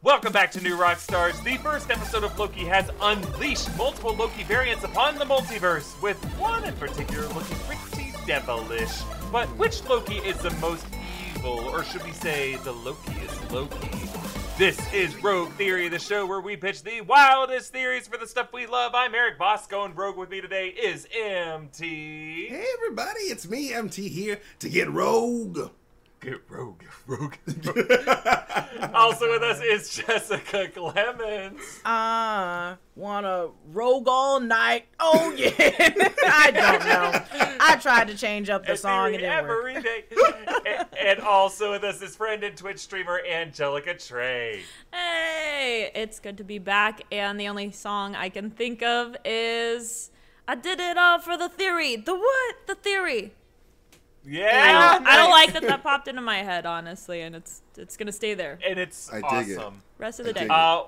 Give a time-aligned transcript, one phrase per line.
[0.00, 1.40] Welcome back to New Rock Stars.
[1.40, 6.62] The first episode of Loki has unleashed multiple Loki variants upon the multiverse, with one
[6.62, 9.02] in particular looking pretty devilish.
[9.32, 10.86] But which Loki is the most
[11.34, 14.08] evil, or should we say the Loki Lokiest Loki?
[14.56, 18.52] This is Rogue Theory, the show where we pitch the wildest theories for the stuff
[18.52, 18.92] we love.
[18.94, 22.46] I'm Eric Bosco, and Rogue with me today is MT.
[22.46, 25.70] Hey everybody, it's me, MT here to get rogue.
[26.20, 27.34] Get rogue, rogue.
[28.92, 31.84] also with us is Jessica Clements.
[31.84, 34.86] Uh, wanna rogue all night?
[34.98, 35.52] Oh yeah.
[35.58, 37.56] I don't know.
[37.60, 39.76] I tried to change up the A song and it didn't work.
[39.76, 40.04] every day.
[40.66, 44.62] and, and also with us is friend and Twitch streamer Angelica Trey.
[44.92, 50.10] Hey, it's good to be back, and the only song I can think of is
[50.48, 51.94] I did it all for the theory.
[51.94, 52.56] The what?
[52.66, 53.34] The theory.
[54.28, 57.62] I Yeah, don't, I don't like that that popped into my head, honestly, and it's
[57.76, 58.58] it's gonna stay there.
[58.66, 59.58] and it's I dig it.
[59.58, 59.82] awesome.
[59.98, 60.48] Rest of the I day.
[60.50, 60.82] Uh,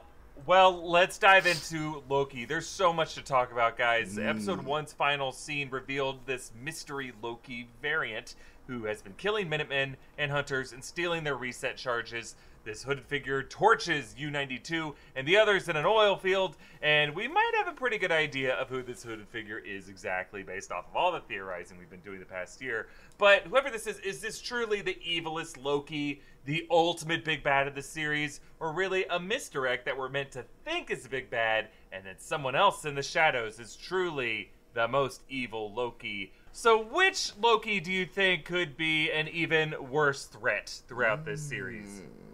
[0.46, 2.44] well, let's dive into Loki.
[2.44, 4.16] There's so much to talk about, guys.
[4.16, 4.28] Mm.
[4.28, 8.34] Episode one's final scene revealed this mystery Loki variant
[8.66, 12.36] who has been killing Minutemen and Hunters and stealing their reset charges.
[12.62, 17.52] This hooded figure torches U-92 and the others in an oil field, and we might
[17.56, 20.94] have a pretty good idea of who this hooded figure is exactly based off of
[20.94, 22.88] all the theorizing we've been doing the past year.
[23.16, 27.74] But whoever this is, is this truly the evilest Loki, the ultimate big bad of
[27.74, 31.68] the series, or really a misdirect that we're meant to think is the big bad,
[31.92, 36.32] and then someone else in the shadows is truly the most evil Loki?
[36.52, 42.00] So, which Loki do you think could be an even worse threat throughout this series?
[42.00, 42.29] Hmm.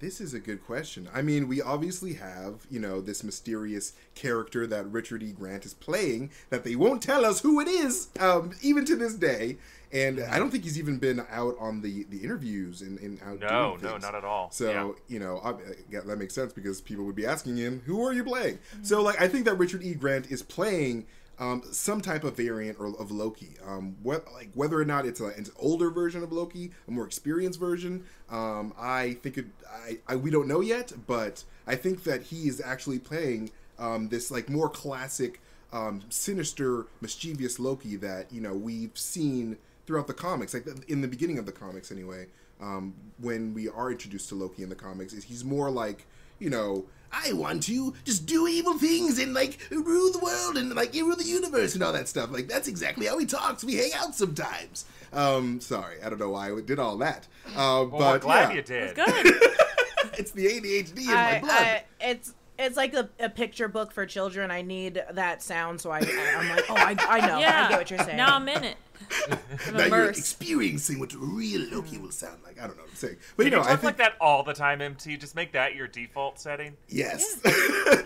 [0.00, 1.10] This is a good question.
[1.12, 5.30] I mean, we obviously have, you know, this mysterious character that Richard E.
[5.32, 9.14] Grant is playing that they won't tell us who it is, um, even to this
[9.14, 9.58] day.
[9.92, 13.40] And I don't think he's even been out on the, the interviews and, and out
[13.40, 14.50] No, no, not at all.
[14.52, 14.92] So Yeah.
[15.08, 15.54] you know, I,
[15.90, 19.02] yeah, that makes sense because people would be asking him, "Who are you playing?" So
[19.02, 19.94] like, I think that Richard E.
[19.94, 21.06] Grant is playing
[21.40, 23.56] um, some type of variant or, of Loki.
[23.66, 27.06] Um, what, like whether or not it's, a, an older version of Loki, a more
[27.06, 28.04] experienced version.
[28.30, 29.46] Um, I think it.
[29.68, 34.10] I, I we don't know yet, but I think that he is actually playing um,
[34.10, 35.40] this like more classic,
[35.72, 41.08] um, sinister, mischievous Loki that you know we've seen throughout the comics, like in the
[41.08, 42.26] beginning of the comics anyway.
[42.60, 46.06] Um, when we are introduced to Loki in the comics, he's more like
[46.38, 46.84] you know.
[47.12, 51.16] I want to just do evil things and like rule the world and like rule
[51.16, 52.30] the universe and all that stuff.
[52.30, 53.64] Like that's exactly how he talks.
[53.64, 54.84] We hang out sometimes.
[55.12, 57.26] Um, sorry, I don't know why I did all that.
[57.48, 58.94] Uh, Well, but we're glad yeah, you did.
[58.96, 60.14] It's good.
[60.18, 61.52] it's the ADHD in I, my blood.
[61.58, 64.50] I, it's it's like a, a picture book for children.
[64.50, 67.66] I need that sound, so I, I I'm like, oh, I, I know, yeah.
[67.66, 68.16] I get what you're saying.
[68.16, 68.76] Now I'm in it.
[69.28, 69.38] I'm
[69.74, 70.18] now you're immersed.
[70.18, 72.58] experiencing what real Loki will sound like.
[72.58, 73.96] I don't know what I'm saying, but Can you you know, talk I think like
[73.96, 75.16] that all the time, MT?
[75.16, 76.76] Just make that your default setting.
[76.88, 77.34] Yes.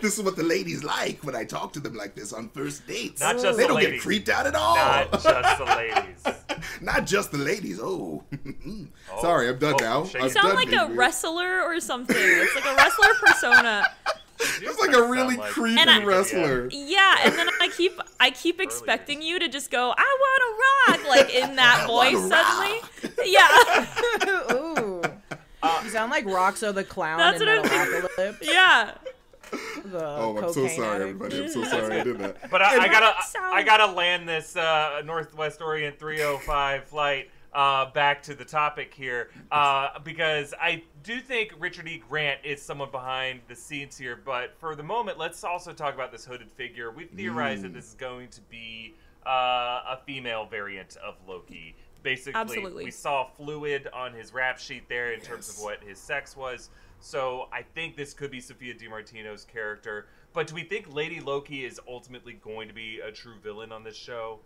[0.01, 2.87] this is what the ladies like when I talk to them like this on first
[2.87, 3.19] dates.
[3.21, 3.57] Not just ladies.
[3.57, 3.91] they the don't ladies.
[3.91, 4.75] get creeped out at all.
[4.75, 6.23] Not just the ladies.
[6.81, 7.79] Not just the ladies.
[7.81, 8.23] Oh.
[8.65, 9.21] oh.
[9.21, 10.05] Sorry, I'm done Oh, now.
[10.05, 10.31] shake I'm it.
[10.31, 12.15] Sound done like a being wrestler or something.
[12.17, 13.83] It's like a wrestler persona.
[14.61, 16.69] It's like a really creepy And I- wrestler.
[16.71, 20.17] Yeah, and then I keep I keep expecting you to just go, I
[20.87, 22.81] wanna rock, like in that I voice suddenly.
[23.25, 24.51] Yeah.
[24.53, 25.01] Ooh.
[25.83, 28.37] you sound like Roxo the clown That's in what I'm- Metalocalypse.
[28.41, 28.91] Yeah.
[29.85, 31.01] The Oh, I'm so sorry, addict.
[31.01, 31.43] everybody.
[31.43, 32.49] I'm so sorry I did that.
[32.49, 38.21] But I, I gotta, I gotta land this uh, Northwest Orient 305 flight uh, back
[38.21, 42.03] to the topic here uh, because I do think Richard E.
[42.07, 44.19] Grant is someone behind the scenes here.
[44.23, 46.91] But for the moment, let's also talk about this hooded figure.
[46.91, 48.93] We've theorized that this is going to be
[49.25, 49.29] uh,
[49.87, 51.75] a female variant of Loki.
[52.03, 52.83] Basically, Absolutely.
[52.83, 56.69] we saw fluid on his rap sheet there in terms of what his sex was.
[56.99, 60.07] So I think this could be Sophia Di Martino's character.
[60.33, 63.83] But do we think Lady Loki is ultimately going to be a true villain on
[63.83, 64.39] this show?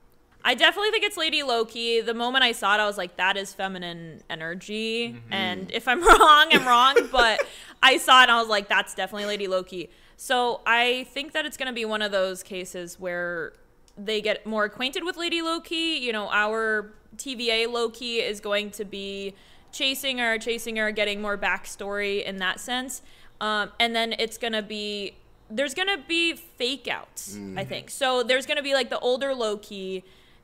[0.44, 2.01] I definitely think it's Lady Loki.
[2.01, 5.22] The moment I saw it, I was like, that is feminine energy.
[5.29, 7.09] And if I'm wrong, I'm wrong.
[7.11, 7.45] but
[7.83, 9.89] I saw it and I was like, that's definitely Lady Loki.
[10.15, 13.53] So I think that it's going to be one of those cases where
[13.97, 15.97] they get more acquainted with Lady Loki.
[16.01, 19.36] You know, our TVA Loki is going to be
[19.71, 23.01] chasing her, chasing her, getting more backstory in that sense.
[23.41, 25.15] Um, and then it's going to be
[25.50, 27.89] there's gonna be fake outs, I think.
[27.89, 30.03] So there's gonna be like the older Loki,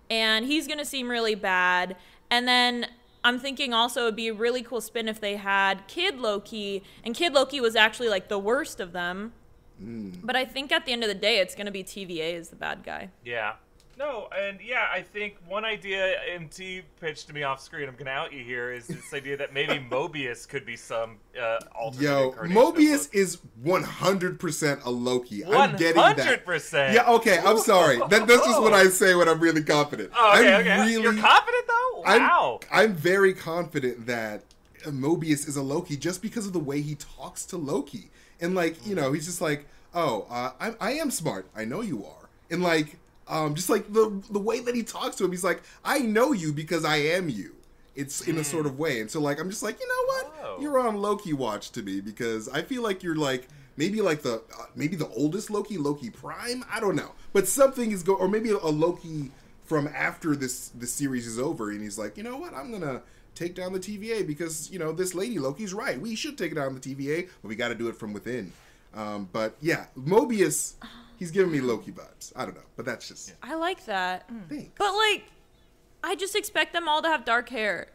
[0.09, 1.95] and he's gonna seem really bad.
[2.29, 2.87] And then
[3.23, 7.15] I'm thinking also it'd be a really cool spin if they had Kid Loki, and
[7.15, 9.33] Kid Loki was actually like the worst of them.
[9.79, 10.11] Hmm.
[10.23, 12.55] But I think at the end of the day, it's gonna be TVA is the
[12.55, 13.09] bad guy.
[13.23, 13.55] Yeah.
[13.97, 17.87] No, and yeah, I think one idea MT pitched to me off screen.
[17.87, 18.73] I'm gonna out you here.
[18.73, 24.85] Is this idea that maybe Mobius could be some uh, alternate Yo, Mobius is 100%
[24.85, 25.45] a Loki.
[25.45, 26.19] I'm getting that.
[26.19, 26.93] hundred percent.
[26.93, 27.97] Yeah, okay, I'm sorry.
[28.09, 30.11] That, that's just what I say when I'm really confident.
[30.15, 30.79] Oh, okay, I'm okay.
[30.81, 32.03] really, You're confident though.
[32.05, 32.59] I'm, Wow.
[32.71, 34.43] I'm very confident that
[34.85, 38.09] Mobius is a Loki just because of the way he talks to Loki.
[38.41, 41.47] And, like, you know, he's just like, oh, uh, I, I am smart.
[41.55, 42.29] I know you are.
[42.51, 42.97] And, like,
[43.27, 46.31] um, just like the, the way that he talks to him, he's like, I know
[46.31, 47.55] you because I am you.
[47.95, 48.99] It's in a sort of way.
[48.99, 50.33] And so, like, I'm just like, you know what?
[50.43, 50.57] Oh.
[50.59, 54.35] You're on Loki watch to me because I feel like you're like, maybe like the
[54.35, 56.63] uh, maybe the oldest Loki, Loki Prime.
[56.69, 59.31] I don't know, but something is go or maybe a Loki
[59.63, 63.01] from after this this series is over, and he's like, you know what, I'm gonna
[63.33, 65.99] take down the TVA because you know this lady Loki's right.
[65.99, 68.53] We should take it down the TVA, but we got to do it from within.
[68.93, 70.75] Um, but yeah, Mobius,
[71.17, 72.31] he's giving me Loki vibes.
[72.35, 74.25] I don't know, but that's just I like that.
[74.29, 74.39] Hmm.
[74.49, 74.71] thanks.
[74.77, 75.23] But like,
[76.03, 77.87] I just expect them all to have dark hair.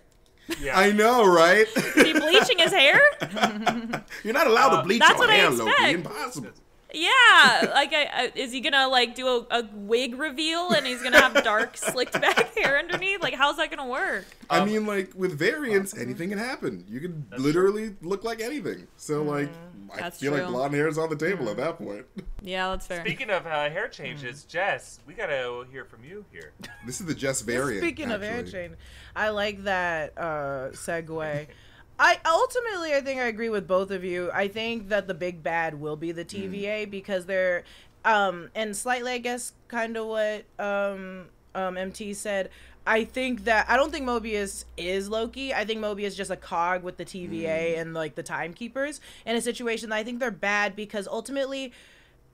[0.60, 0.78] yeah.
[0.78, 1.66] I know, right?
[1.76, 3.00] Is he bleaching his hair?
[4.24, 5.92] You're not allowed to bleach That's your hair, Loki.
[5.92, 6.50] Impossible.
[6.92, 11.02] Yeah, like, I, I, is he gonna like do a, a wig reveal and he's
[11.02, 13.22] gonna have dark, slicked back hair underneath?
[13.22, 14.24] Like, how's that gonna work?
[14.48, 16.84] I mean, like with variants, anything can happen.
[16.88, 18.86] You can literally look like anything.
[18.96, 19.50] So, like,
[19.92, 20.52] I That's feel like true.
[20.52, 22.06] blonde hair is on the table at that point.
[22.42, 23.00] Yeah, that's fair.
[23.00, 26.52] Speaking of uh, hair changes, Jess, we gotta hear from you here.
[26.86, 27.82] This is the Jess variant.
[27.82, 28.52] Speaking of hair actually.
[28.52, 28.76] chain,
[29.14, 31.46] I like that uh, segue.
[32.02, 34.30] I ultimately, I think I agree with both of you.
[34.32, 37.64] I think that the big bad will be the TVA because they're,
[38.06, 42.48] um, and slightly, I guess, kind of what um, um, MT said.
[42.86, 45.52] I think that I don't think Mobius is Loki.
[45.52, 49.36] I think Mobius is just a cog with the TVA and like the timekeepers in
[49.36, 51.70] a situation that I think they're bad because ultimately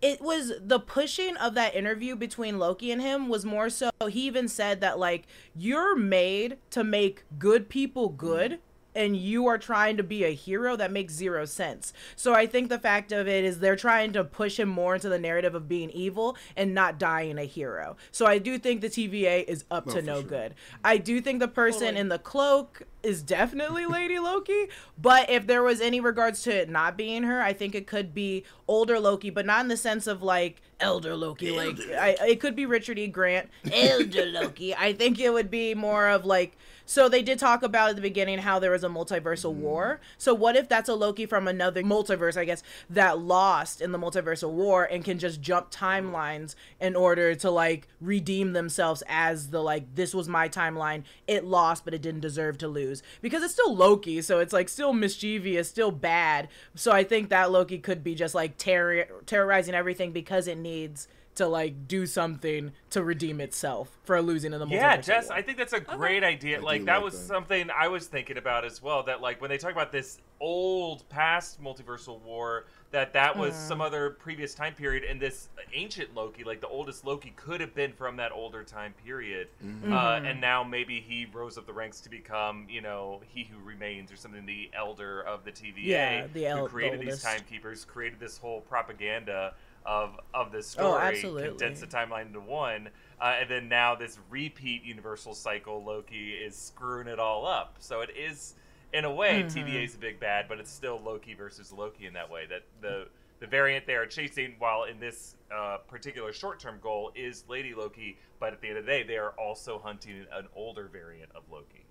[0.01, 4.21] it was the pushing of that interview between Loki and him was more so he
[4.21, 5.27] even said that like
[5.57, 8.61] you're made to make good people good
[8.97, 11.93] and you are trying to be a hero that makes zero sense.
[12.17, 15.09] So I think the fact of it is they're trying to push him more into
[15.09, 17.97] the narrative of being evil and not dying a hero.
[18.11, 20.23] So I do think the TVA is up Oh, to no sure.
[20.29, 20.55] good.
[20.83, 22.01] I do think the person Totally.
[22.01, 24.67] in the cloak is definitely Lady Loki,
[25.01, 28.15] but if there was any regards to it not being her, I think it could
[28.15, 31.51] be older Loki, but not in the sense of like elder Loki.
[31.53, 33.07] Like I, it could be Richard E.
[33.07, 34.75] Grant, elder Loki.
[34.75, 36.57] I think it would be more of like.
[36.87, 39.63] So they did talk about at the beginning how there was a multiversal mm-hmm.
[39.63, 40.01] war.
[40.17, 43.99] So what if that's a Loki from another multiverse, I guess, that lost in the
[43.99, 49.61] multiversal war and can just jump timelines in order to like redeem themselves as the
[49.61, 51.03] like this was my timeline.
[51.27, 54.69] It lost, but it didn't deserve to lose because it's still Loki, so it's like
[54.69, 56.49] still mischievous, still bad.
[56.77, 61.09] So I think that Loki could be just like terror terrorizing everything because it needs
[61.37, 64.71] to like do something to redeem itself for losing in the multiverse.
[64.73, 65.37] Yeah, multiversal Jess, war.
[65.37, 66.59] I think that's a great idea.
[66.59, 67.27] I like that like was that.
[67.27, 69.03] something I was thinking about as well.
[69.05, 73.81] That like when they talk about this old past multiversal war, that that was some
[73.81, 77.93] other previous time period, and this ancient Loki, like the oldest Loki, could have been
[77.93, 79.49] from that older time period.
[79.65, 79.93] Mm-hmm.
[79.93, 83.59] Uh, and now maybe he rose up the ranks to become, you know, he who
[83.65, 87.23] remains or something, the elder of the TVA, Yeah, the el- who the created these
[87.23, 89.55] timekeepers, created this whole propaganda
[89.87, 91.49] of of this Oh, story, absolutely.
[91.49, 92.89] condensed the timeline into one,
[93.21, 97.77] uh, and then now this repeat universal cycle Loki is screwing it all up.
[97.79, 98.55] So it is,
[98.93, 99.59] in a way, Mm-hmm.
[99.59, 102.47] TVA is a big bad, but it's still Loki versus Loki in that way.
[102.47, 107.13] That the the variant they are chasing, while in this uh, particular short term goal
[107.15, 110.47] is Lady Loki, but at the end of the day, they are also hunting an
[110.57, 111.85] older variant of Loki.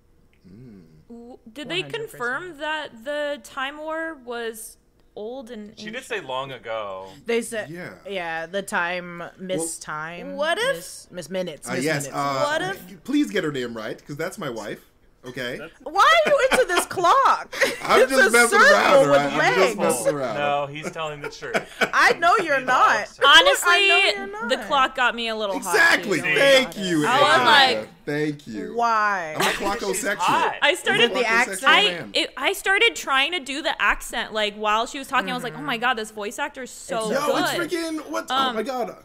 [1.09, 1.89] W- Did they 100%.
[1.93, 4.77] confirm that the Time War was
[5.15, 7.07] old and She did say long ago.
[7.25, 7.93] They said, Yeah.
[8.09, 10.35] yeah, the time, Miss Well- Time.
[10.35, 11.69] What if- Miss, Miss Minutes?
[11.69, 12.03] Uh, Miss yes.
[12.03, 12.15] Minutes.
[12.17, 14.79] Uh, What if- Please get her name right, because that's my wife.
[15.25, 15.57] Okay.
[15.81, 17.51] Why are you into this clock?
[17.83, 19.33] I'm it's just a messing circle around, with right?
[19.33, 19.77] I'm just legs.
[19.77, 20.35] messing around.
[20.35, 21.57] No, he's telling the truth.
[21.93, 23.07] I know you're not.
[23.25, 26.19] Honestly, know you're the clock got me a little Exactly.
[26.19, 26.27] hot.
[26.27, 26.35] Too.
[26.35, 27.07] Thank you.
[27.07, 28.75] I was like- thank you.
[28.75, 29.35] Why?
[29.37, 30.15] I'm a clockosexual.
[30.19, 30.55] hot.
[30.61, 31.63] I I'm a started the accent.
[31.65, 35.31] I it, I started trying to do the accent like while she was talking.
[35.31, 37.43] I was like, oh my god, this voice actor is so It's Yo, good.
[37.61, 38.27] it's freaking what?
[38.29, 38.95] oh Um, my god,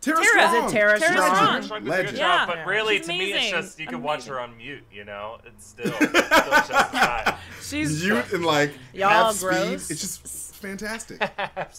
[0.00, 0.24] Tara, Tara.
[0.24, 0.64] Strong.
[0.66, 1.18] Is it Tara She's Strong?
[1.30, 1.46] legend.
[1.48, 2.46] Tara Strong does a good job, Yeah.
[2.46, 3.52] but really, She's to me, it's amazing.
[3.52, 4.84] just you can watch her on mute.
[4.92, 7.38] You know, it's still, it's still just as hot.
[7.62, 9.74] She's Mute and like Y'all half speed.
[9.74, 11.22] It's just fantastic.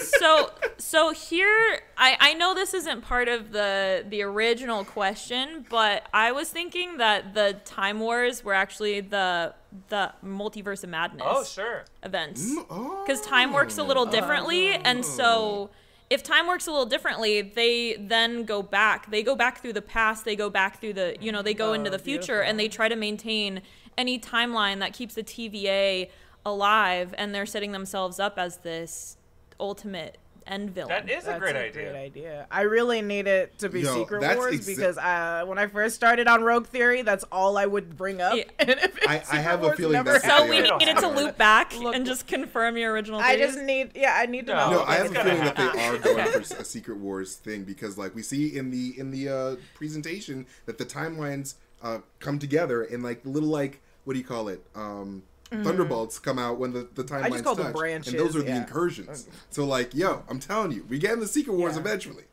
[0.00, 6.06] so so here I, I know this isn't part of the the original question but
[6.12, 9.54] i was thinking that the time wars were actually the
[9.88, 11.84] the multiverse of madness Oh, sure.
[12.02, 13.04] events mm, oh.
[13.06, 14.10] because time works a little oh.
[14.10, 15.70] differently and so oh.
[16.10, 19.10] If time works a little differently, they then go back.
[19.10, 20.24] They go back through the past.
[20.24, 22.68] They go back through the, you know, they go Oh, into the future and they
[22.68, 23.62] try to maintain
[23.96, 26.10] any timeline that keeps the TVA
[26.44, 27.14] alive.
[27.16, 29.16] And they're setting themselves up as this
[29.58, 30.88] ultimate end villain.
[31.06, 31.90] That is a That's great a idea.
[31.90, 32.46] great idea.
[32.50, 35.94] I really need it to be Yo, Secret Wars exa- because uh, when I first
[35.94, 38.36] started on Rogue Theory, that's all I would bring up.
[38.36, 38.44] Yeah.
[38.58, 40.78] And if it's I- I Secret have a feeling never that's so we they are.
[40.78, 43.20] needed to loop back Look- and just confirm your original.
[43.20, 44.76] I just need, yeah, I need to No, know.
[44.78, 47.64] No, I have a gonna feeling that they are going for a Secret Wars thing
[47.64, 52.38] because, like, we see in the in the uh, presentation that the timelines uh, come
[52.38, 54.62] together and like little like what do you call it?
[54.74, 57.42] Um, Thunderbolts come out when the the timelines Mm-hmm.
[57.44, 59.28] call them branches, and those are the incursions.
[59.50, 61.80] So, like, yo, I'm telling you, we get in the Secret Wars Yeah.
[61.80, 62.24] eventually.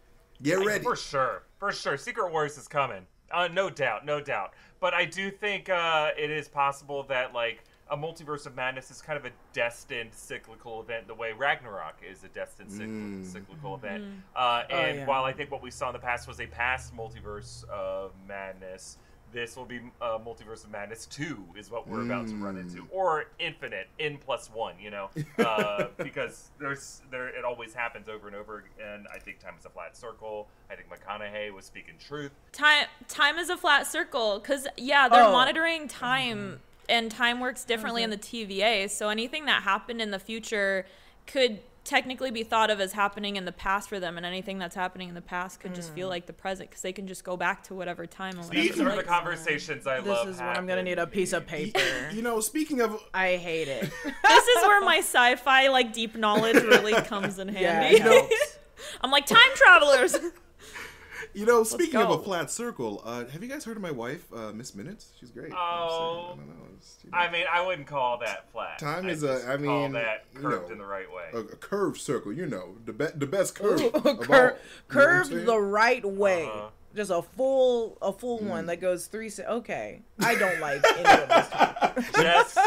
[0.41, 0.83] Get ready.
[0.83, 1.43] For sure.
[1.59, 1.97] For sure.
[1.97, 3.05] Secret Wars is coming.
[3.29, 4.05] Uh, no doubt.
[4.05, 4.53] No doubt.
[4.79, 9.01] But I do think uh, it is possible that, like, a multiverse of madness is
[9.01, 13.25] kind of a destined cyclical event, the way Ragnarok is a destined cycl- Mm.
[13.25, 14.05] cyclical event.
[14.35, 15.05] Uh, Oh, and yeah.
[15.05, 18.97] while I think what we saw in the past was a past multiverse of madness,
[19.31, 22.61] this will be uh, multiverse of madness two is what we're about to run Mm.
[22.61, 24.75] into, or infinite n plus one.
[24.79, 25.09] You know,
[25.39, 28.65] uh, because there's there it always happens over and over.
[28.83, 30.47] And I think time is a flat circle.
[30.69, 32.31] I think McConaughey was speaking truth.
[32.51, 35.31] time time is a flat circle because yeah they're Oh.
[35.31, 36.59] monitoring time
[36.89, 40.85] and time works differently in the tva so anything that happened in the future
[41.27, 44.75] could technically be thought of as happening in the past for them and anything that's
[44.75, 46.11] happening in the past could just feel hmm.
[46.11, 48.89] like the present because they can just go back to whatever time and These whatever
[48.89, 49.07] are the place.
[49.07, 50.27] conversations I This love.
[50.27, 51.79] is when I'm gonna need a piece of paper.
[52.11, 53.81] You know, speaking of I hate it.
[54.03, 58.57] this is where my sci-fi like deep knowledge really comes in handy it helps.
[59.01, 60.15] i'm like time travelers
[61.33, 64.25] You know, speaking of a flat circle, uh, have you guys heard of my wife,
[64.33, 65.11] uh, Miss Minutes?
[65.19, 65.51] She's great.
[65.53, 65.55] Oh.
[65.55, 66.53] I don't know.
[67.03, 68.79] You know, I mean, I wouldn't call that flat.
[68.79, 71.29] Time I is a- I call mean, that you curved know, in the right way.
[71.33, 73.79] a, a curved circle, you know, the be- the best curve.
[73.81, 74.15] Ooh, all.
[74.17, 74.57] cur- You I'm
[74.89, 76.45] curved the right way.
[76.47, 76.67] Uh-huh.
[76.93, 78.47] Just a full, a full Mm.
[78.47, 79.29] one that goes three.
[79.29, 82.11] Se- okay, I don't like any of this.
[82.21, 82.57] Just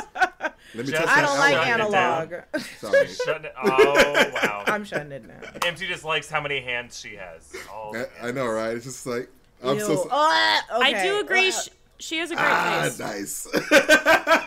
[0.75, 2.33] Let me Just- test I don't like Shut it analog.
[2.81, 3.07] Sorry.
[3.07, 3.55] shutting it.
[3.63, 4.65] Oh wow.
[4.67, 5.43] I'm shutting it down.
[5.65, 7.53] MT just likes how many hands she has.
[7.73, 8.75] All I, I know, right?
[8.77, 9.29] It's just like
[9.63, 9.85] I'm Ew.
[9.85, 9.95] so.
[9.97, 13.49] so Ah, i do agree sh- she has a great ah, face nice.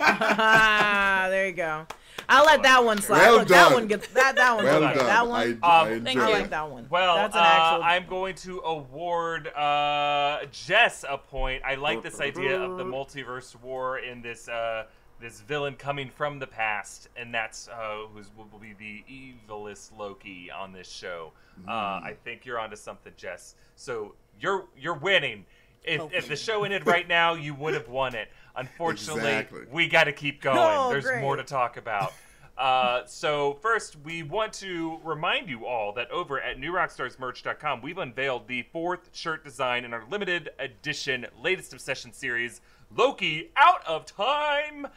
[0.02, 1.86] Ah, there you go.
[2.30, 3.20] I'll let that one slide.
[3.22, 3.74] Well Look, that done.
[3.74, 4.36] one gets that.
[4.36, 4.66] That one.
[4.66, 5.06] well okay, done.
[5.06, 5.60] That one.
[5.64, 6.36] I, Um, I thank enjoy I you.
[6.36, 6.40] it.
[6.42, 6.88] like that one.
[6.90, 7.84] Well, that's an uh, actual.
[7.84, 11.64] I'm going to award uh, Jess a point.
[11.66, 14.86] I like this idea of the multiverse war in this uh,
[15.20, 20.52] this villain coming from the past, and that's uh, who's will be the evilest Loki
[20.52, 21.34] on this show.
[21.68, 23.56] Uh, I think you're onto something, Jess.
[23.76, 25.46] So you're you're winning.
[25.84, 28.28] If, if the show ended right now, you would have won it.
[28.56, 29.62] Unfortunately, Exactly.
[29.72, 30.58] we got to keep going.
[30.60, 31.22] Oh, There's great.
[31.22, 32.14] more to talk about.
[32.58, 38.48] Uh, so first, we want to remind you all that over at newrockstarsmerch.com, we've unveiled
[38.48, 42.62] the fourth shirt design in our limited edition latest obsession series,
[42.96, 44.88] Loki Out of Time.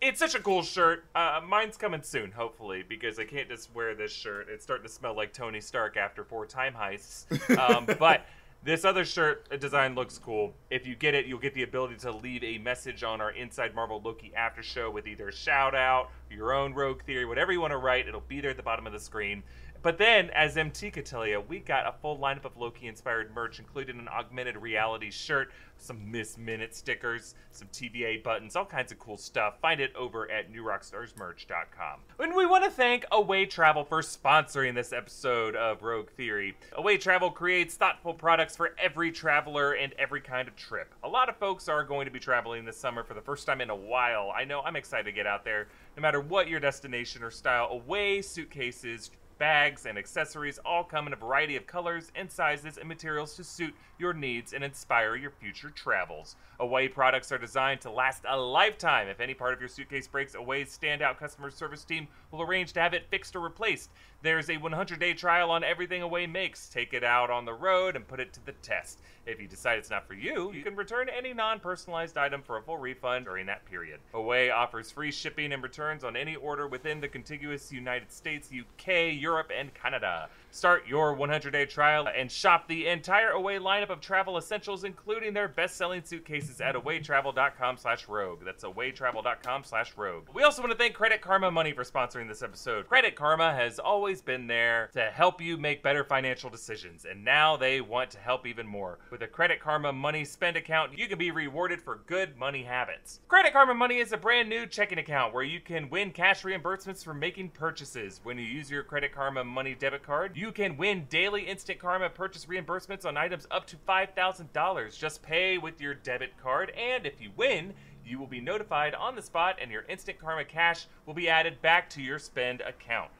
[0.00, 1.04] It's such a cool shirt.
[1.14, 4.48] Uh, mine's coming soon, hopefully, because I can't just wear this shirt.
[4.48, 7.26] It's starting to smell like Tony Stark after four time heists.
[7.58, 8.24] Um, but
[8.62, 10.52] this other shirt design looks cool.
[10.70, 13.74] If you get it, you'll get the ability to leave a message on our Inside
[13.74, 17.60] Marvel Loki after show with either a shout out, your own rogue theory, whatever you
[17.60, 18.06] want to write.
[18.06, 19.42] It'll be there at the bottom of the screen.
[19.80, 23.98] But then, as MT you, we got a full lineup of Loki inspired merch, including
[23.98, 29.16] an augmented reality shirt, some Miss Minute stickers, some TVA buttons, all kinds of cool
[29.16, 29.60] stuff.
[29.60, 32.00] Find it over at newrockstarsmerch.com.
[32.18, 36.56] And we want to thank Away Travel for sponsoring this episode of Rogue Theory.
[36.72, 40.92] Away Travel creates thoughtful products for every traveler and every kind of trip.
[41.04, 43.60] A lot of folks are going to be traveling this summer for the first time
[43.60, 44.32] in a while.
[44.34, 45.68] I know I'm excited to get out there.
[45.96, 51.12] No matter what your destination or style, Away suitcases, bags, and accessories all come in
[51.12, 55.30] a variety of colors and sizes and materials to suit your needs and inspire your
[55.30, 56.36] future travels.
[56.60, 59.08] Away products are designed to last a lifetime.
[59.08, 62.80] If any part of your suitcase breaks, Away's standout customer service team will arrange to
[62.80, 63.90] have it fixed or replaced.
[64.20, 66.68] There's a 100 day trial on everything Away makes.
[66.68, 69.00] Take it out on the road and put it to the test.
[69.26, 72.56] If you decide it's not for you, you can return any non personalized item for
[72.56, 74.00] a full refund during that period.
[74.14, 78.88] Away offers free shipping and returns on any order within the contiguous United States, UK,
[79.28, 80.30] Europe, and Canada.
[80.50, 85.34] Start your 100 day trial and shop the entire Away lineup of travel essentials, including
[85.34, 88.40] their best selling suitcases at awaytravel.com slash rogue.
[88.44, 90.28] That's awaytravel.com slash rogue.
[90.32, 92.88] We also want to thank Credit Karma Money for sponsoring this episode.
[92.88, 97.56] Credit Karma has always been there to help you make better financial decisions, and now
[97.56, 98.98] they want to help even more.
[99.10, 103.20] With a Credit Karma Money spend account, you can be rewarded for good money habits.
[103.28, 107.04] Credit Karma Money is a brand new checking account where you can win cash reimbursements
[107.04, 108.20] for making purchases.
[108.22, 112.08] When you use your Credit Karma Money debit card, you can win daily Instant Karma
[112.08, 114.96] purchase reimbursements on items up to $5,000.
[114.96, 117.74] Just pay with your debit card, and if you win,
[118.06, 121.60] you will be notified on the spot and your Instant Karma cash will be added
[121.60, 123.10] back to your spend account.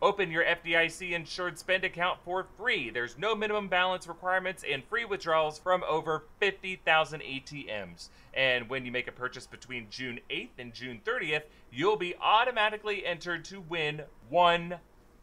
[0.00, 2.90] Open your FDIC insured spend account for free.
[2.90, 8.10] There's no minimum balance requirements and free withdrawals from over 50,000 ATMs.
[8.32, 11.42] And when you make a purchase between June 8th and June 30th,
[11.72, 14.78] you'll be automatically entered to win $1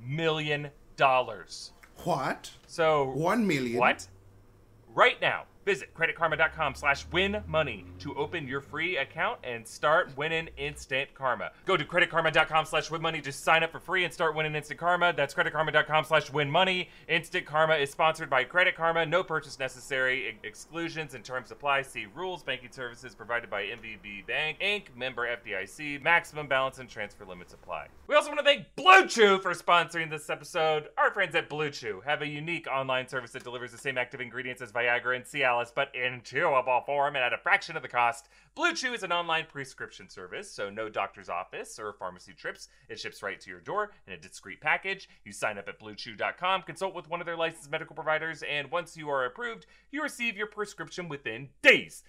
[0.05, 0.71] million.
[2.03, 2.51] What?
[2.67, 3.77] So, One million.
[3.79, 4.07] what?
[4.93, 10.49] Right now, visit creditkarma.com slash win money to open your free account and start winning
[10.57, 11.51] instant karma.
[11.65, 14.79] Go to creditkarma.com slash win money to sign up for free and start winning instant
[14.79, 15.13] karma.
[15.15, 16.89] That's creditkarma.com slash win money.
[17.07, 19.05] Instant karma is sponsored by Credit Karma.
[19.05, 20.35] No purchase necessary.
[20.43, 21.81] Ex- exclusions and terms apply.
[21.81, 22.43] See rules.
[22.43, 24.95] Banking services provided by MVB Bank Inc.
[24.95, 26.01] Member FDIC.
[26.01, 27.87] Maximum balance and transfer limits apply.
[28.07, 30.89] We also want to thank Blue Chew for sponsoring this episode.
[30.97, 34.21] Our friends at Blue Chew have a unique online service that delivers the same active
[34.21, 37.87] ingredients as Viagra and Cialis, but in chewable form and at a fraction of the
[37.87, 38.29] cost.
[38.55, 42.67] Blue Chew is an online prescription service, so no doctor's office or pharmacy trips.
[42.89, 45.09] It ships right to your door in a discreet package.
[45.23, 48.97] You sign up at bluechew.com, consult with one of their licensed medical providers, and once
[48.97, 52.03] you are approved, you receive your prescription within days.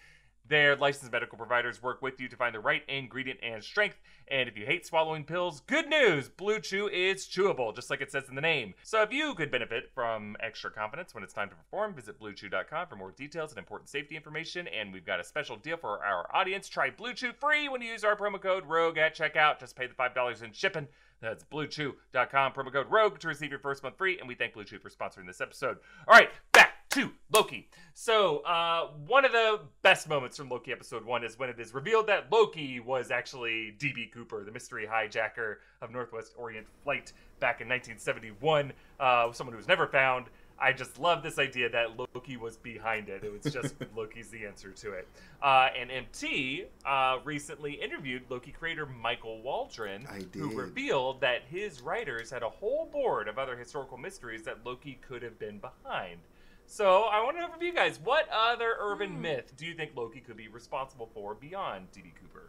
[0.48, 3.98] Their licensed medical providers work with you to find the right ingredient and strength.
[4.28, 6.28] And if you hate swallowing pills, good news!
[6.28, 8.74] Blue Chew is chewable, just like it says in the name.
[8.82, 12.86] So if you could benefit from extra confidence when it's time to perform, visit BlueChew.com
[12.86, 14.68] for more details and important safety information.
[14.68, 16.68] And we've got a special deal for our audience.
[16.68, 19.58] Try Blue Chew free when you use our promo code ROGUE at checkout.
[19.58, 20.88] Just pay the $5 in shipping.
[21.20, 24.18] That's BlueChew.com, promo code ROGUE to receive your first month free.
[24.18, 25.78] And we thank Blue Chew for sponsoring this episode.
[26.06, 27.68] All right, back to Loki.
[27.92, 31.74] So, uh, one of the best moments from Loki episode one is when it is
[31.74, 34.10] revealed that Loki was actually D.B.
[34.14, 39.68] Cooper, the mystery hijacker of Northwest Orient Flight back in 1971, uh, someone who was
[39.68, 40.26] never found.
[40.58, 43.22] I just love this idea that Loki was behind it.
[43.22, 45.06] It was just Loki's the answer to it.
[45.42, 51.82] Uh, and MT uh, recently interviewed Loki creator Michael Waldron, I who revealed that his
[51.82, 56.20] writers had a whole board of other historical mysteries that Loki could have been behind.
[56.66, 59.92] So I want to know from you guys, what other urban myth do you think
[59.94, 62.12] Loki could be responsible for beyond D.B.
[62.20, 62.48] Cooper?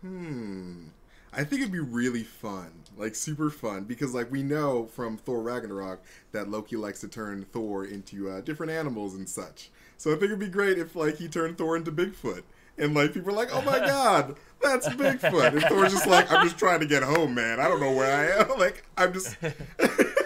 [0.00, 0.84] Hmm.
[1.32, 5.42] I think it'd be really fun, like super fun, because like we know from Thor
[5.42, 6.00] Ragnarok
[6.32, 9.70] that Loki likes to turn Thor into uh, different animals and such.
[9.96, 12.42] So I think it'd be great if like he turned Thor into Bigfoot,
[12.78, 16.44] and like people are like, "Oh my God, that's Bigfoot," and Thor's just like, "I'm
[16.44, 17.60] just trying to get home, man.
[17.60, 18.50] I don't know where I am.
[18.58, 19.36] Like I'm just."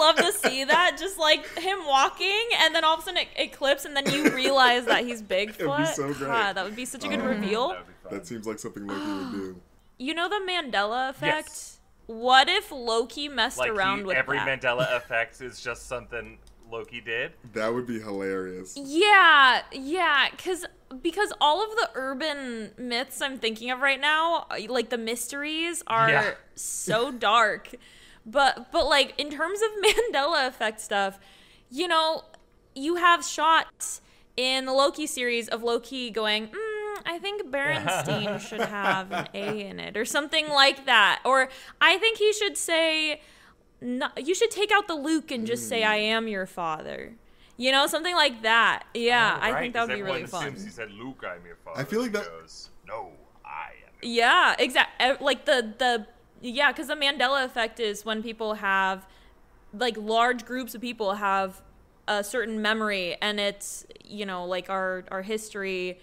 [0.00, 3.02] I would love to see that, just like him walking, and then all of a
[3.02, 5.58] sudden it, it clips, and then you realize that he's Bigfoot.
[5.60, 6.18] It'd be so great.
[6.28, 7.68] God, that would be such a good Um, reveal.
[7.68, 8.12] That would be fun.
[8.18, 9.60] that seems like something Loki would do.
[9.98, 11.46] You know the Mandela effect?
[11.48, 11.80] Yes.
[12.06, 14.48] What if Loki messed like around he- with every that?
[14.62, 16.38] Mandela effect is just something
[16.72, 17.32] Loki did.
[17.52, 18.72] That would be hilarious.
[18.78, 20.64] Yeah, yeah, cuz
[21.02, 26.08] because all of the urban myths I'm thinking of right now, like the mysteries are
[26.08, 26.30] Yeah.
[26.54, 27.68] so dark.
[28.26, 31.18] But but like in terms of Mandela effect stuff,
[31.70, 32.24] you know,
[32.74, 34.00] you have shots
[34.36, 39.66] in the Loki series of Loki going, mm, I think Berenstein should have an A
[39.66, 41.20] in it or something like that.
[41.24, 41.48] Or
[41.80, 43.20] I think he should say
[43.80, 47.14] no, you should take out the Luke and just say I am your father.
[47.56, 48.84] You know, something like that.
[48.94, 50.44] Yeah, Oh, I think that would be really fun.
[50.46, 53.12] assumes he said, "Luke, I'm your father." I feel like that- Goes, no,
[53.44, 53.92] I am.
[54.02, 55.16] Your Yeah, exactly.
[55.20, 56.06] Like the the
[56.40, 59.06] yeah, because the Mandela effect is when people have
[59.72, 61.62] like large groups of people have
[62.08, 65.98] a certain memory, and it's you know like our our history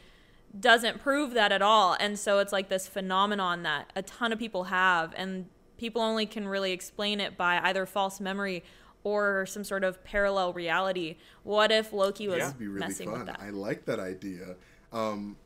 [0.60, 4.40] doesn't prove that at all, and so it's like this phenomenon that a ton of
[4.40, 5.48] people have, and
[5.78, 8.64] people only can really explain it by either false memory
[9.04, 11.18] or some sort of parallel reality.
[11.44, 12.54] What if Loki was Yeah.
[12.58, 13.40] Really messing with that?
[13.40, 14.56] I like that idea.
[14.92, 15.38] Um,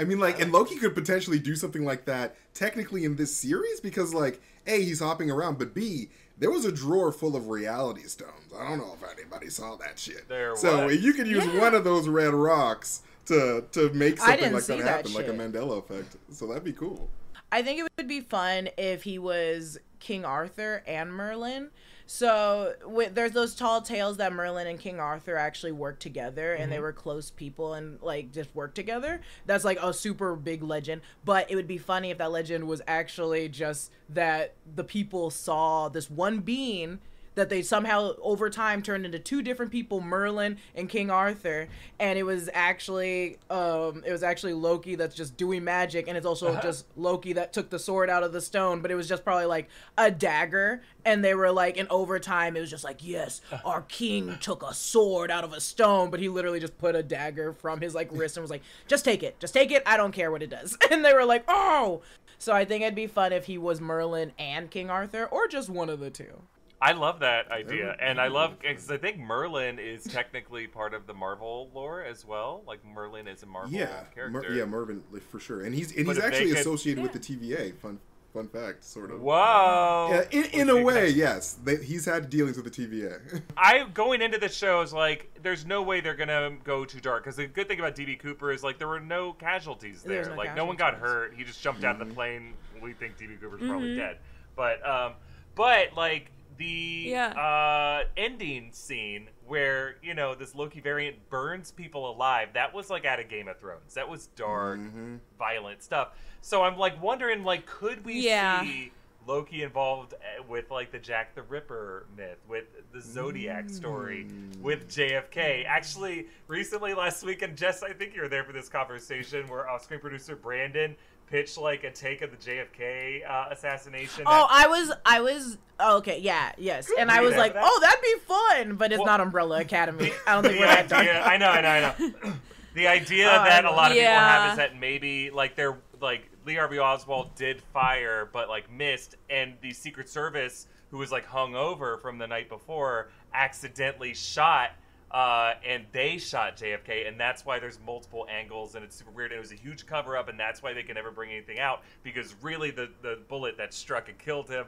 [0.00, 3.80] I mean, like, and Loki could potentially do something like that technically in this series
[3.80, 6.08] because, like, A, he's hopping around, but B,
[6.38, 8.50] there was a drawer full of reality stones.
[8.58, 10.26] I don't know if anybody saw that shit.
[10.26, 11.04] There so was.
[11.04, 11.60] you could use Yeah.
[11.60, 15.28] one of those red rocks to to make something like see that that happen, like
[15.28, 15.32] a.
[15.32, 16.16] Mandela effect.
[16.32, 17.10] So that'd be cool.
[17.52, 21.68] I think it would be fun if he was King Arthur and Merlin.
[22.12, 22.74] So
[23.14, 26.82] there's those tall tales that Merlin and King Arthur actually worked together and they mm-hmm.
[26.82, 29.20] were close people and like just worked together.
[29.46, 31.02] That's like a super big legend.
[31.24, 35.88] But it would be funny if that legend was actually just that the people saw
[35.88, 36.98] this one being
[37.34, 42.18] that they somehow over time turned into two different people, Merlin and King Arthur, and
[42.18, 46.60] it was actually um it was actually Loki that's just doing magic, and it's also
[46.60, 49.46] just Loki that took the sword out of the stone, but it was just probably
[49.46, 53.82] like a dagger, and they were like, in overtime, it was just like, yes, our
[53.82, 57.52] king took a sword out of a stone, but he literally just put a dagger
[57.52, 60.12] from his like wrist and was like, just take it, just take it, I don't
[60.12, 62.02] care what it does, and they were like, oh.
[62.38, 65.68] So I think it'd be fun if he was Merlin and King Arthur, or just
[65.68, 66.40] one of the two.
[66.82, 71.06] I love that idea, and I love because I think Merlin is technically part of
[71.06, 72.62] the Marvel lore as well.
[72.66, 74.30] Like Merlin is a Marvel Yeah, character.
[74.30, 77.12] Mer- yeah, Mervin like, for sure, and he's and But he's actually could- associated with
[77.12, 77.76] the TVA.
[77.76, 77.98] Fun
[78.32, 79.20] fun fact, sort of.
[79.20, 80.08] Whoa!
[80.12, 81.16] Yeah, in, in a way, next.
[81.16, 81.58] yes.
[81.64, 83.42] They, he's had dealings with the TVA.
[83.58, 87.24] I going into the show is like, there's no way they're gonna go too dark.
[87.24, 90.34] Because the good thing about DB Cooper is like there were no casualties There no
[90.34, 91.34] like no one got hurt.
[91.36, 92.54] He just jumped out of the plane.
[92.80, 93.98] We think DB Cooper's probably Mm-hmm.
[93.98, 94.18] dead.
[94.56, 95.12] But um,
[95.56, 97.28] but like the Yeah.
[97.30, 102.50] uh ending scene where you know this Loki variant burns people alive.
[102.54, 103.94] That was like out of Game of Thrones.
[103.94, 105.16] That was dark, Mm-hmm.
[105.38, 106.10] violent stuff.
[106.42, 108.62] So I'm like wondering, like, could we Yeah.
[108.62, 108.92] see?
[109.26, 114.26] Loki involved uh, with like the Jack the Ripper myth, with the Zodiac story,
[114.62, 115.64] with JFK.
[115.66, 119.68] Actually, recently last week, and Jess, I think you were there for this conversation where
[119.68, 120.96] off-screen producer Brandon
[121.30, 124.24] pitched like a take of the JFK uh, assassination.
[124.26, 127.62] Oh, I was, I was, oh, okay, yeah, yes, and I was like, that?
[127.64, 130.12] oh, that'd be fun, but it's Well- not Umbrella Academy.
[130.26, 131.06] I don't think we're that dark.
[131.06, 132.32] I know, I know, I know.
[132.74, 136.30] the idea I that a lot of people have is that maybe like they're like
[136.44, 141.26] Lee Harvey Oswald did fire, but like missed, and the Secret Service, who was like
[141.26, 144.70] hung over from the night before, accidentally shot.
[145.10, 149.32] Uh, and they shot JFK, and that's why there's multiple angles, and it's super weird.
[149.32, 151.82] It was a huge cover up, and that's why they can never bring anything out
[152.04, 154.66] because really the the bullet that struck and killed him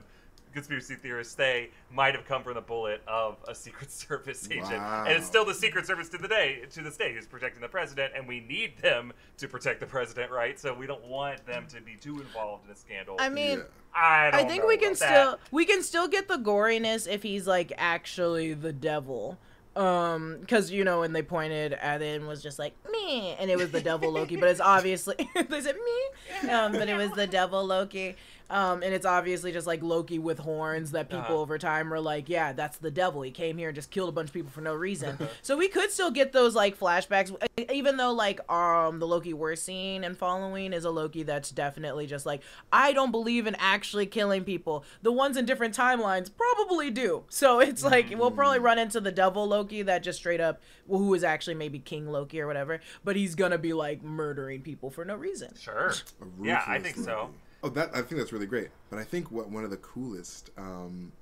[0.53, 5.09] conspiracy theorists say might have come from the bullet of a Secret Service agent, and
[5.09, 8.13] it's still the Secret Service to the day to this day who's protecting the president,
[8.17, 10.59] and we need them to protect the president, right?
[10.59, 13.17] So we don't want them to be too involved in a scandal.
[13.19, 13.65] I mean, Yeah.
[13.95, 15.41] I, don't I think know we can still that.
[15.51, 19.39] we can still get the goriness if he's like actually the devil.
[19.75, 23.51] Um, because you know when they pointed at it and was just like me, and
[23.51, 25.15] it was the devil Loki, but it's obviously
[25.49, 28.17] they said me, um, but it was the devil Loki.
[28.53, 31.39] Um, and it's obviously just like Loki with horns that people Uh-huh.
[31.39, 33.23] over time are like, yeah, that's the devil.
[33.23, 35.19] He came here and just killed a bunch of people for no reason.
[35.43, 37.35] so we could still get those like flashbacks,
[37.73, 42.07] even though like um the Loki we're seeing and following is a Loki that's definitely
[42.07, 44.85] just like, I don't believe in actually killing people.
[45.01, 47.25] The ones in different timelines probably do.
[47.31, 51.01] So it's like we'll probably run into the devil Loki that just straight up, well,
[51.01, 54.91] who is actually maybe King Loki or whatever, but he's gonna be like murdering people
[54.91, 55.55] for no reason.
[55.59, 55.95] Sure.
[56.43, 57.31] Yeah, I ruthless think so.
[57.65, 58.71] Oh, that I think that's really great.
[58.91, 61.13] But I think what one of the coolest, um,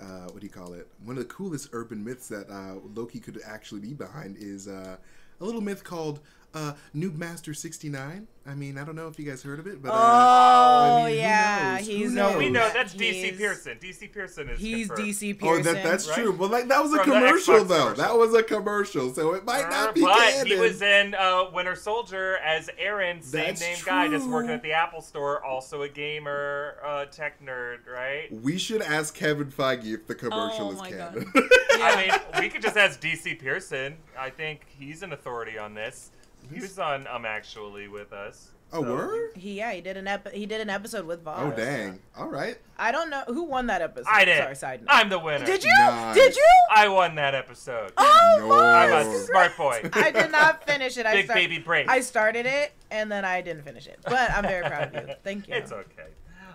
[0.00, 0.86] uh, what do you call it?
[1.04, 4.96] One of the coolest urban myths that uh, Loki could actually be behind is uh,
[5.40, 6.20] a little myth called
[6.54, 8.26] uh, Noob Master sixty nine.
[8.44, 11.04] I mean, I don't know if you guys heard of it, but uh, Oh I
[11.04, 11.86] mean, who yeah, knows?
[11.86, 13.78] Who he's No, we know that's DC He's- Pierson.
[13.80, 15.08] DC Pierson is He's confirmed.
[15.10, 15.74] DC Oh, Pierson.
[15.74, 16.18] that, that's right?
[16.18, 16.32] true.
[16.32, 17.78] Well, like that was a From the commercial, though.
[17.92, 18.02] commercial.
[18.04, 20.46] That was a commercial, so it might not be but canon.
[20.48, 24.62] he was in uh, Winter Soldier as Aaron, same That's name guy, just working at
[24.64, 28.26] the Apple Store, also a gamer, uh, tech nerd, right?
[28.42, 31.32] We should ask Kevin Feige if the commercial Oh is my canon.
[31.74, 33.98] I mean, we could just ask DC Pierson.
[34.18, 36.10] I think he's an authority on this.
[36.52, 38.48] He was on Um Actually with us.
[38.72, 39.30] oh, so- word?
[39.36, 41.38] He yeah, he did an ep- he did an episode with Voss.
[41.40, 41.98] Oh, dang.
[42.16, 42.56] All right.
[42.78, 44.10] I don't know who won that episode.
[44.12, 44.38] I did.
[44.38, 44.88] Sorry, side note.
[44.90, 45.44] I'm the winner.
[45.44, 45.70] did you?
[45.72, 46.14] Nice.
[46.14, 46.48] Did you?
[46.70, 47.92] I won that episode.
[47.96, 48.58] Oh, No.
[48.60, 49.88] I'm a smart boy.
[49.92, 51.06] I did not finish it.
[51.06, 51.86] I Big start- baby brain.
[51.88, 53.98] I started it and then I didn't finish it.
[54.04, 55.14] But I'm very proud of you.
[55.22, 55.54] Thank you.
[55.54, 56.08] It's okay.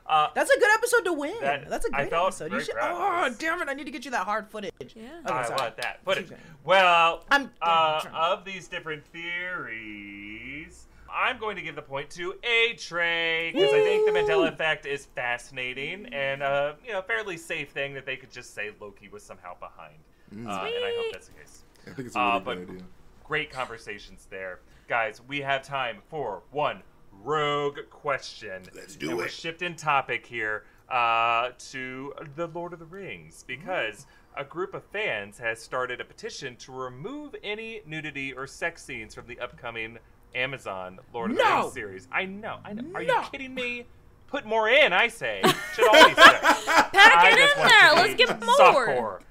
[0.07, 1.35] Uh, That's a good episode to win.
[1.41, 2.51] That- That's a great felt episode.
[2.53, 2.75] You should.
[2.81, 3.67] Oh, damn it!
[3.67, 4.71] I need to get you that hard footage.
[4.95, 5.19] Yeah.
[5.25, 5.59] Okay, I sorry.
[5.61, 6.29] want that footage.
[6.63, 12.35] Well, I'm- uh, I'm of these different theories, I'm going to give the point to
[12.43, 17.37] A Tray because I think the Mandela effect is fascinating and uh, you know fairly
[17.37, 19.95] safe thing that they could just say Loki was somehow behind,
[20.31, 21.63] uh, and I hope that's the case.
[21.85, 22.81] I think it's a really Uh, good idea.
[23.23, 25.21] great conversations there, guys.
[25.27, 26.81] We have time for one
[27.23, 28.63] rogue question.
[28.75, 34.05] Let's do and We're shifting topic here uh, to the Lord of the Rings because
[34.35, 39.15] a group of fans has started a petition to remove any nudity or sex scenes
[39.15, 39.97] from the upcoming
[40.35, 41.61] Amazon Lord of the No!
[41.61, 42.07] Rings series.
[42.11, 42.57] I know.
[42.63, 42.83] I know.
[42.95, 43.15] Are No!
[43.15, 43.85] you kidding me?
[44.27, 45.41] Put more in, I say.
[45.73, 46.39] Should all be sex.
[46.65, 47.93] Pack I it in there.
[47.93, 49.21] Let's get more.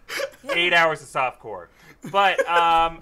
[0.49, 0.57] Softcore.
[0.57, 1.67] Eight hours of softcore.
[2.11, 3.01] But um,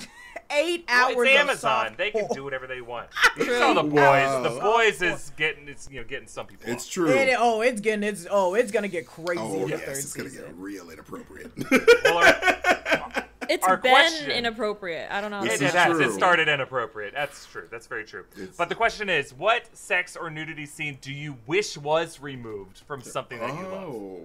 [0.55, 1.29] eight Well, hours.
[1.29, 1.87] it's Amazon.
[1.87, 3.09] soft They can do whatever they want.
[3.37, 3.93] You saw the boys.
[3.95, 4.43] Wow.
[4.43, 6.71] The boys is getting it's you know getting some people.
[6.73, 6.93] It's off.
[6.93, 7.11] true.
[7.11, 9.97] It- oh, it's getting it's oh, it's gonna get crazy oh in the yes, third
[9.99, 11.53] it's gonna get real inappropriate.
[12.05, 15.11] Well, our- It's Our been question- inappropriate.
[15.11, 15.37] I don't know.
[15.41, 15.93] how This It, is it has.
[15.93, 16.01] true.
[16.09, 17.13] It started inappropriate.
[17.13, 17.69] That's true.
[17.71, 18.25] That's very true.
[18.37, 22.79] It's- But the question is, what sex or nudity scene do you wish was removed
[22.87, 23.73] from something that you love?
[23.91, 24.21] oh.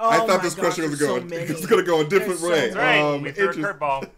[0.00, 1.42] Oh I thought my this gosh, question was there's so going many.
[1.44, 2.60] it was going to go a different There's so way.
[2.70, 2.98] That's right.
[3.00, 4.10] Um, we threw a curveball.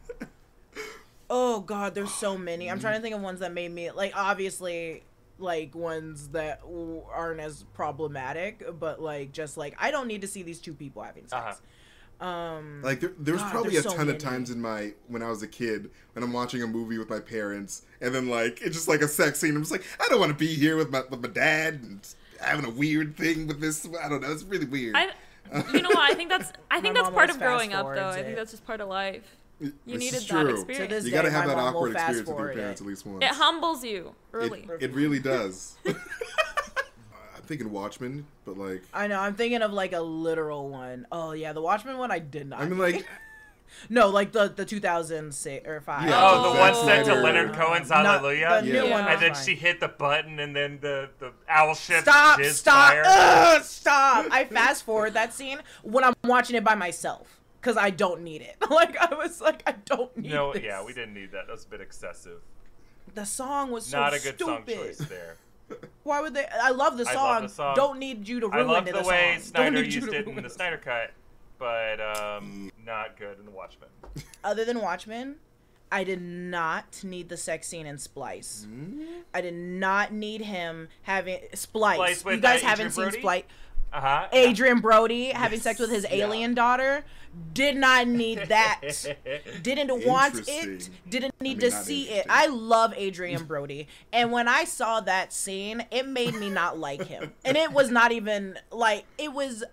[1.30, 2.70] Oh god, there's so many.
[2.70, 5.04] I'm trying to think of ones that made me like obviously
[5.38, 6.60] like ones that
[7.12, 11.02] aren't as problematic, but like just like I don't need to see these two people
[11.02, 11.60] having sex.
[12.20, 12.26] Uh-huh.
[12.26, 14.10] Um, Like there, there was God, probably a so ton many.
[14.12, 17.10] of times in my when I was a kid when I'm watching a movie with
[17.10, 19.56] my parents and then like it's just like a sex scene.
[19.56, 22.06] I'm just like I don't want to be here with my with my dad and
[22.40, 23.86] having a weird thing with this.
[24.02, 24.30] I don't know.
[24.30, 24.94] It's really weird.
[24.96, 25.08] I,
[25.72, 26.10] you know what?
[26.10, 28.08] I think that's I think My that's part of growing up, fast-forwards though.
[28.10, 29.36] I think that's just part of life.
[29.60, 30.54] You This needed is that true.
[30.54, 30.88] experience.
[30.90, 32.84] To this you got to have that awkward experience with your parents it.
[32.84, 33.22] at least once.
[33.24, 34.66] It humbles you early.
[34.80, 35.76] It, it really does.
[35.86, 35.94] I'm
[37.46, 39.20] thinking Watchmen, but like I know.
[39.20, 41.06] I'm thinking of like a literal one.
[41.12, 42.60] Oh yeah, the Watchmen one I did not.
[42.60, 43.06] I mean like
[43.88, 46.08] no, like the the 2006 or five.
[46.08, 48.60] Yeah, Oh, the one sent to Leonard Cohen's Not- Hallelujah.
[48.60, 49.06] the new new one.
[49.06, 52.40] and then was she hit the button, and then the, the owl ship Stop!
[52.42, 52.90] Stop!
[52.92, 53.02] fire.
[53.06, 54.26] Ugh, stop!
[54.30, 58.42] I fast forward that scene when I'm watching it by myself because I don't need
[58.42, 58.56] it.
[58.74, 60.32] Like I was like, I don't need.
[60.32, 60.34] It.
[60.34, 60.62] No, this.
[60.64, 61.46] yeah, we didn't need that.
[61.46, 62.40] That was a bit excessive.
[63.14, 64.96] The song was so Not a good song stupid.
[64.96, 65.36] choice there.
[66.02, 66.46] Why would they?
[66.60, 67.24] I love the I song.
[67.24, 67.76] love the song.
[67.76, 69.42] Don't need you to I ruin love the, the way song.
[69.42, 70.50] Snyder used it in the.
[70.50, 71.12] Snyder cut,
[71.58, 73.88] but um, not good in the Watchmen.
[74.42, 75.36] Other than Watchmen,
[75.92, 78.66] I did not need the sex scene in Splice.
[79.32, 81.96] I did not need him having Splice.
[81.96, 83.18] Splice with, you guys haven't seen Brody?
[83.20, 83.44] Splice.
[83.94, 84.26] Uh huh.
[84.34, 86.26] Adrien Brody having sex with his Yeah.
[86.26, 87.04] alien daughter.
[87.52, 88.80] Did not need that.
[89.62, 90.88] Didn't want it.
[91.08, 92.26] Didn't need mean, to see it.
[92.28, 93.88] I love Adrien Brody.
[94.12, 97.32] And when I saw that scene, it made me not like him.
[97.44, 99.64] And it was not even like it was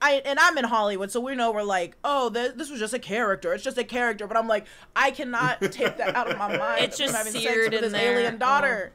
[0.00, 2.94] I and I'm in Hollywood, so we know we're like, oh, th- this was just
[2.94, 3.52] a character.
[3.54, 4.26] It's just a character.
[4.26, 6.84] But I'm like, I cannot take that out of my mind.
[6.84, 8.12] It's just from having sex seared with in his there.
[8.12, 8.18] Oh.
[8.18, 8.92] alien daughter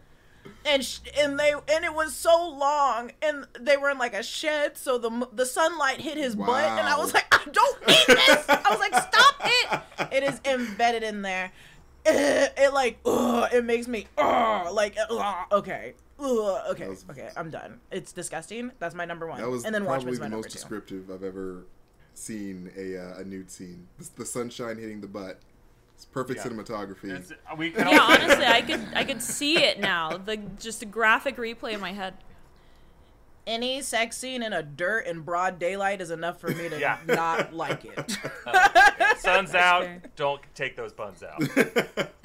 [0.65, 4.21] and sh- and they and it was so long and they were in like a
[4.23, 6.49] shed so the the sunlight hit his butt
[6.79, 8.45] and I was like I don't need this.
[8.49, 10.15] I was like stop it.
[10.15, 11.51] It is embedded in there.
[12.05, 15.93] It, it like ugh, it makes me ugh, like ugh, okay.
[16.19, 17.79] Ugh, okay was- okay I'm done.
[17.91, 18.71] It's disgusting.
[18.79, 19.39] That's my number one.
[19.41, 21.65] That was and then probably the most descriptive I've ever
[22.13, 23.87] seen a uh, a nude scene.
[24.15, 25.39] The sunshine hitting the butt.
[26.01, 26.51] It's perfect Yeah.
[26.51, 27.11] cinematography.
[27.11, 30.17] It's- we can Yeah, honestly, I could I could see it now.
[30.17, 32.15] The just a graphic replay in my head.
[33.45, 36.97] any sex scene in a dirt and broad daylight is enough for me to Yeah.
[37.07, 39.83] not like it uh, Sun's out.
[39.83, 40.01] fair.
[40.15, 41.39] Don't take those buns out.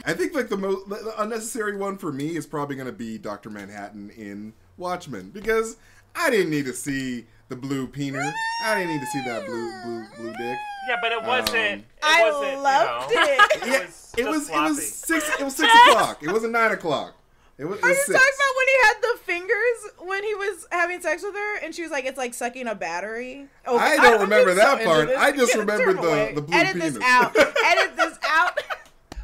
[0.07, 3.19] I think like the most the unnecessary one for me is probably going to be
[3.19, 5.77] Doctor Manhattan in Watchmen because
[6.15, 8.32] I didn't need to see the blue peener.
[8.64, 10.59] I didn't need to see that blue blue blue dick.
[10.88, 11.56] Yeah, but it wasn't.
[11.56, 13.40] Um, it I wasn't, loved you know, it.
[13.62, 14.14] It Yeah, was.
[14.16, 16.22] it was it was six it was six o'clock.
[16.22, 17.14] It wasn't nine o'clock.
[17.59, 20.35] It was, it Are you was talking about when he had the fingers when he
[20.35, 23.46] was having sex with her and she was like, it's like sucking a battery?
[23.66, 25.09] Oh, I don't I'm remember being so that part.
[25.11, 26.35] I just Get- remember the- away.
[26.35, 27.09] the blue Edit this penis.
[27.09, 27.37] out.
[27.37, 28.61] Edit this out.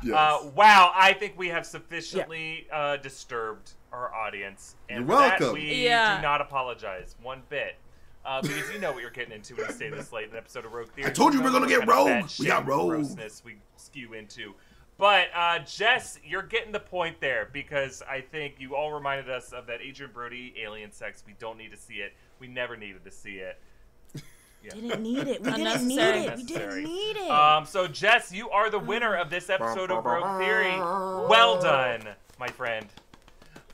[0.04, 0.16] Yes.
[0.16, 5.38] Uh, wow, I think we have sufficiently uh, disturbed our audience, and You're for that,
[5.38, 5.54] welcome.
[5.62, 6.16] we Yeah.
[6.16, 7.76] do not apologize one bit.
[8.24, 10.36] Uh, because you know what you're getting into when you stay this late in an
[10.36, 11.08] episode of Rogue Theory.
[11.08, 12.08] I told you know we're gonna get rogue.
[12.08, 12.90] fat We got shit rogue.
[12.90, 14.54] Grossness we skew into.
[14.96, 19.52] But uh, Jess, you're getting the point there because I think you all reminded us
[19.52, 21.24] of that Adrien Brody alien sex.
[21.26, 22.12] We don't need to see it.
[22.38, 23.58] We never needed to see it.
[24.62, 25.42] Didn't need it.
[25.42, 26.36] We didn't need it.
[26.36, 27.30] We didn't need it.
[27.30, 30.76] Um, so Jess, you are the winner of this episode of Rogue Theory.
[30.78, 32.02] Well done,
[32.38, 32.86] my friend.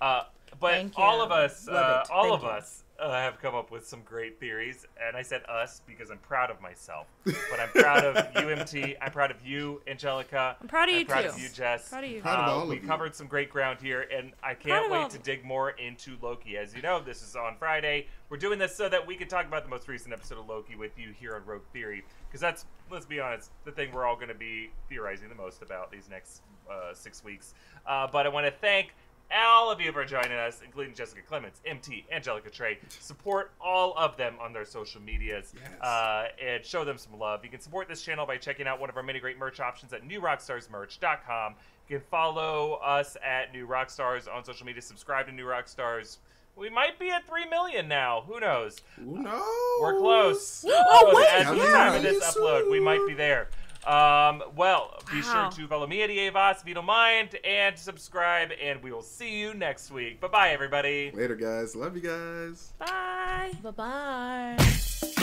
[0.00, 0.22] Uh,
[0.58, 1.04] but Thank you.
[1.04, 2.48] all of us, uh, all Thank of you.
[2.48, 6.18] us, uh, have come up with some great theories, and I said us because I'm
[6.18, 7.06] proud of myself.
[7.24, 8.96] But I'm proud of UMT.
[9.00, 10.56] I'm proud of you, Angelica.
[10.60, 11.28] I'm proud of you proud too.
[11.28, 11.88] of you, Jess.
[11.88, 12.20] Proud of you.
[12.20, 12.80] Proud of Uh, all of we you.
[12.82, 16.56] covered some great ground here, and I can't of wait to dig more into Loki.
[16.56, 18.06] As you know, this is on Friday.
[18.30, 20.74] We're doing this so that we can talk about the most recent episode of Loki
[20.76, 24.16] with you here on Rogue Theory, because that's, let's be honest, the thing we're all
[24.16, 27.54] going to be theorizing the most about these next uh, six weeks.
[27.86, 28.92] Uh, but I want to thank
[29.34, 32.78] all of you for joining us, including Jessica Clements, MT, Angelica Trey.
[33.00, 35.80] Support all of them on their social medias Yes.
[35.82, 37.44] uh, and show them some love.
[37.44, 39.92] You can support this channel by checking out one of our many great merch options
[39.92, 41.54] at newrockstarsmerch.com.
[41.88, 44.82] You can follow us at New Rockstars on social media.
[44.82, 46.18] Subscribe to New Rockstars.
[46.56, 48.24] We might be at 3 million now.
[48.26, 48.78] Who knows?
[48.96, 49.42] Who knows?
[49.80, 50.64] We're close.
[50.68, 51.16] Oh, We're close.
[51.16, 51.72] wait, As of the yeah.
[51.72, 53.48] time of this upload, we might be there.
[53.86, 55.50] Um, well, be Wow.
[55.50, 59.02] sure to follow me at EAVOS if you don't mind, and subscribe, and we will
[59.02, 60.20] see you next week.
[60.20, 61.10] Bye bye, everybody.
[61.12, 61.74] Later, guys.
[61.76, 62.72] Love you guys.
[62.78, 63.52] Bye.
[63.62, 65.14] Bye bye.